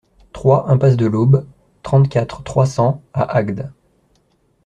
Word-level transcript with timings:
trois 0.33 0.67
impasse 0.71 0.97
de 0.97 1.05
l'Aube, 1.05 1.45
trente-quatre, 1.83 2.41
trois 2.41 2.65
cents 2.65 3.03
à 3.13 3.35
Agde 3.35 3.69